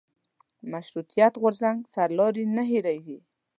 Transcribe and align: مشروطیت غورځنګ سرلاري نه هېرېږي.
مشروطیت 0.71 1.33
غورځنګ 1.41 1.77
سرلاري 1.93 2.45
نه 2.55 2.63
هېرېږي. 2.69 3.19